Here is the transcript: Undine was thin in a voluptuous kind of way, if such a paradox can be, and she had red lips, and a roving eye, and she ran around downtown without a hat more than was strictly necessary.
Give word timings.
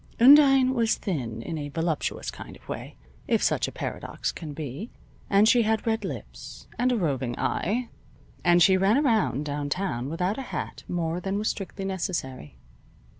Undine 0.19 0.73
was 0.73 0.95
thin 0.95 1.43
in 1.43 1.59
a 1.59 1.69
voluptuous 1.69 2.31
kind 2.31 2.55
of 2.55 2.67
way, 2.67 2.95
if 3.27 3.43
such 3.43 3.67
a 3.67 3.71
paradox 3.71 4.31
can 4.31 4.51
be, 4.51 4.89
and 5.29 5.47
she 5.47 5.61
had 5.61 5.85
red 5.85 6.03
lips, 6.03 6.67
and 6.79 6.91
a 6.91 6.97
roving 6.97 7.37
eye, 7.37 7.87
and 8.43 8.63
she 8.63 8.77
ran 8.77 8.97
around 8.97 9.45
downtown 9.45 10.09
without 10.09 10.39
a 10.39 10.49
hat 10.49 10.83
more 10.87 11.19
than 11.19 11.37
was 11.37 11.49
strictly 11.49 11.85
necessary. 11.85 12.57